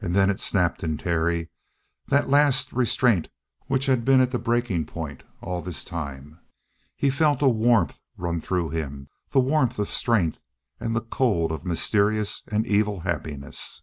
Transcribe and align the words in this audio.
And 0.00 0.14
then 0.14 0.30
it 0.30 0.38
snapped 0.38 0.84
in 0.84 0.96
Terry, 0.96 1.48
that 2.06 2.28
last 2.28 2.72
restraint 2.72 3.28
which 3.66 3.86
had 3.86 4.04
been 4.04 4.20
at 4.20 4.30
the 4.30 4.38
breaking 4.38 4.84
point 4.86 5.24
all 5.40 5.60
this 5.60 5.82
time. 5.82 6.38
He 6.94 7.10
felt 7.10 7.42
a 7.42 7.48
warmth 7.48 8.00
run 8.16 8.38
through 8.40 8.68
him 8.68 9.08
the 9.30 9.40
warmth 9.40 9.80
of 9.80 9.90
strength 9.90 10.44
and 10.78 10.94
the 10.94 11.00
cold 11.00 11.50
of 11.50 11.64
a 11.64 11.66
mysterious 11.66 12.44
and 12.52 12.64
evil 12.68 13.00
happiness. 13.00 13.82